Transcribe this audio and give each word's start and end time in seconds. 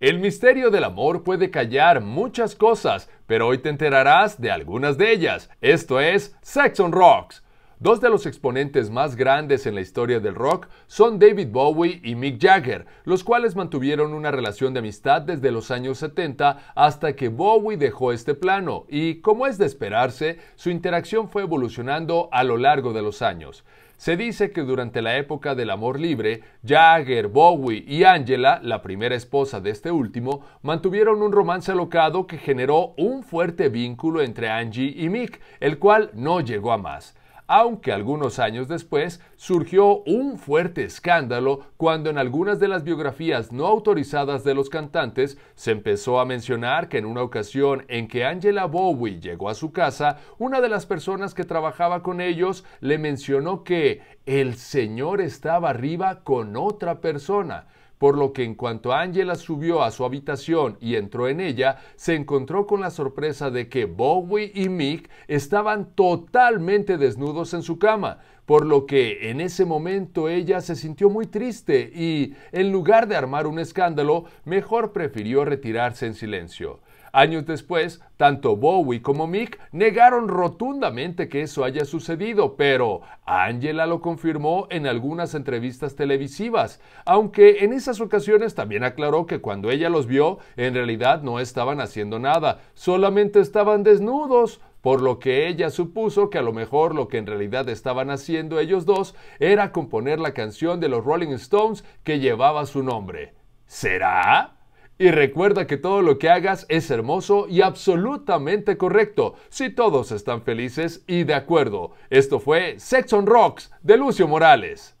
El 0.00 0.20
misterio 0.20 0.70
del 0.70 0.84
amor 0.84 1.24
puede 1.24 1.50
callar 1.50 2.00
muchas 2.02 2.54
cosas, 2.54 3.10
pero 3.26 3.48
hoy 3.48 3.58
te 3.58 3.68
enterarás 3.68 4.40
de 4.40 4.52
algunas 4.52 4.96
de 4.96 5.10
ellas. 5.10 5.50
Esto 5.60 5.98
es 5.98 6.36
Sex 6.40 6.78
on 6.78 6.92
Rocks. 6.92 7.42
Dos 7.80 8.00
de 8.00 8.10
los 8.10 8.26
exponentes 8.26 8.90
más 8.90 9.14
grandes 9.14 9.64
en 9.64 9.76
la 9.76 9.80
historia 9.80 10.18
del 10.18 10.34
rock 10.34 10.66
son 10.88 11.20
David 11.20 11.50
Bowie 11.52 12.00
y 12.02 12.16
Mick 12.16 12.42
Jagger, 12.42 12.86
los 13.04 13.22
cuales 13.22 13.54
mantuvieron 13.54 14.14
una 14.14 14.32
relación 14.32 14.72
de 14.74 14.80
amistad 14.80 15.22
desde 15.22 15.52
los 15.52 15.70
años 15.70 15.98
70 15.98 16.72
hasta 16.74 17.14
que 17.14 17.28
Bowie 17.28 17.76
dejó 17.76 18.10
este 18.10 18.34
plano 18.34 18.84
y, 18.88 19.20
como 19.20 19.46
es 19.46 19.58
de 19.58 19.66
esperarse, 19.66 20.38
su 20.56 20.70
interacción 20.70 21.28
fue 21.28 21.42
evolucionando 21.42 22.28
a 22.32 22.42
lo 22.42 22.56
largo 22.56 22.92
de 22.92 23.02
los 23.02 23.22
años. 23.22 23.64
Se 23.96 24.16
dice 24.16 24.50
que 24.50 24.62
durante 24.62 25.00
la 25.00 25.16
época 25.16 25.54
del 25.54 25.70
amor 25.70 26.00
libre, 26.00 26.42
Jagger, 26.66 27.28
Bowie 27.28 27.84
y 27.86 28.02
Angela, 28.02 28.58
la 28.60 28.82
primera 28.82 29.14
esposa 29.14 29.60
de 29.60 29.70
este 29.70 29.92
último, 29.92 30.44
mantuvieron 30.62 31.22
un 31.22 31.30
romance 31.30 31.70
alocado 31.70 32.26
que 32.26 32.38
generó 32.38 32.94
un 32.96 33.22
fuerte 33.22 33.68
vínculo 33.68 34.20
entre 34.20 34.48
Angie 34.48 34.94
y 34.96 35.08
Mick, 35.08 35.40
el 35.60 35.78
cual 35.78 36.10
no 36.14 36.40
llegó 36.40 36.72
a 36.72 36.78
más 36.78 37.14
aunque 37.48 37.92
algunos 37.92 38.38
años 38.38 38.68
después 38.68 39.20
surgió 39.36 40.02
un 40.04 40.38
fuerte 40.38 40.84
escándalo 40.84 41.60
cuando 41.78 42.10
en 42.10 42.18
algunas 42.18 42.60
de 42.60 42.68
las 42.68 42.84
biografías 42.84 43.52
no 43.52 43.66
autorizadas 43.66 44.44
de 44.44 44.54
los 44.54 44.68
cantantes 44.68 45.38
se 45.54 45.72
empezó 45.72 46.20
a 46.20 46.26
mencionar 46.26 46.90
que 46.90 46.98
en 46.98 47.06
una 47.06 47.22
ocasión 47.22 47.86
en 47.88 48.06
que 48.06 48.26
Angela 48.26 48.66
Bowie 48.66 49.18
llegó 49.18 49.48
a 49.48 49.54
su 49.54 49.72
casa, 49.72 50.18
una 50.38 50.60
de 50.60 50.68
las 50.68 50.84
personas 50.84 51.34
que 51.34 51.44
trabajaba 51.44 52.02
con 52.02 52.20
ellos 52.20 52.64
le 52.80 52.98
mencionó 52.98 53.64
que 53.64 54.02
el 54.26 54.54
señor 54.56 55.22
estaba 55.22 55.70
arriba 55.70 56.20
con 56.22 56.54
otra 56.54 57.00
persona 57.00 57.66
por 57.98 58.16
lo 58.16 58.32
que 58.32 58.44
en 58.44 58.54
cuanto 58.54 58.92
Angela 58.92 59.34
subió 59.34 59.82
a 59.82 59.90
su 59.90 60.04
habitación 60.04 60.78
y 60.80 60.94
entró 60.94 61.28
en 61.28 61.40
ella, 61.40 61.78
se 61.96 62.14
encontró 62.14 62.66
con 62.66 62.80
la 62.80 62.90
sorpresa 62.90 63.50
de 63.50 63.68
que 63.68 63.84
Bowie 63.84 64.52
y 64.54 64.68
Mick 64.68 65.10
estaban 65.26 65.94
totalmente 65.94 66.96
desnudos 66.96 67.54
en 67.54 67.62
su 67.62 67.78
cama, 67.78 68.18
por 68.46 68.64
lo 68.64 68.86
que 68.86 69.30
en 69.30 69.40
ese 69.40 69.64
momento 69.64 70.28
ella 70.28 70.60
se 70.60 70.74
sintió 70.74 71.10
muy 71.10 71.26
triste 71.26 71.90
y, 71.94 72.34
en 72.52 72.72
lugar 72.72 73.06
de 73.06 73.16
armar 73.16 73.46
un 73.46 73.58
escándalo, 73.58 74.24
mejor 74.44 74.92
prefirió 74.92 75.44
retirarse 75.44 76.06
en 76.06 76.14
silencio. 76.14 76.80
Años 77.12 77.46
después, 77.46 78.00
tanto 78.16 78.56
Bowie 78.56 79.02
como 79.02 79.26
Mick 79.26 79.58
negaron 79.72 80.28
rotundamente 80.28 81.28
que 81.28 81.42
eso 81.42 81.64
haya 81.64 81.84
sucedido, 81.84 82.56
pero 82.56 83.00
Angela 83.24 83.86
lo 83.86 84.00
confirmó 84.00 84.66
en 84.70 84.86
algunas 84.86 85.34
entrevistas 85.34 85.96
televisivas, 85.96 86.80
aunque 87.04 87.64
en 87.64 87.72
esas 87.72 88.00
ocasiones 88.00 88.54
también 88.54 88.84
aclaró 88.84 89.26
que 89.26 89.40
cuando 89.40 89.70
ella 89.70 89.88
los 89.88 90.06
vio, 90.06 90.38
en 90.56 90.74
realidad 90.74 91.22
no 91.22 91.40
estaban 91.40 91.80
haciendo 91.80 92.18
nada, 92.18 92.60
solamente 92.74 93.40
estaban 93.40 93.82
desnudos, 93.82 94.60
por 94.80 95.02
lo 95.02 95.18
que 95.18 95.48
ella 95.48 95.70
supuso 95.70 96.30
que 96.30 96.38
a 96.38 96.42
lo 96.42 96.52
mejor 96.52 96.94
lo 96.94 97.08
que 97.08 97.18
en 97.18 97.26
realidad 97.26 97.68
estaban 97.68 98.10
haciendo 98.10 98.60
ellos 98.60 98.86
dos 98.86 99.14
era 99.40 99.72
componer 99.72 100.20
la 100.20 100.34
canción 100.34 100.80
de 100.80 100.88
los 100.88 101.04
Rolling 101.04 101.32
Stones 101.32 101.84
que 102.04 102.20
llevaba 102.20 102.64
su 102.64 102.82
nombre. 102.82 103.34
¿Será? 103.66 104.57
Y 105.00 105.12
recuerda 105.12 105.68
que 105.68 105.76
todo 105.76 106.02
lo 106.02 106.18
que 106.18 106.28
hagas 106.28 106.66
es 106.68 106.90
hermoso 106.90 107.46
y 107.48 107.62
absolutamente 107.62 108.76
correcto, 108.76 109.36
si 109.48 109.70
todos 109.70 110.10
están 110.10 110.42
felices 110.42 111.04
y 111.06 111.22
de 111.22 111.34
acuerdo. 111.34 111.92
Esto 112.10 112.40
fue 112.40 112.80
Sex 112.80 113.12
on 113.12 113.26
Rocks 113.26 113.70
de 113.82 113.96
Lucio 113.96 114.26
Morales. 114.26 114.97